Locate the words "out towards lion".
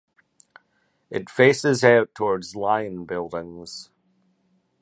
1.83-3.05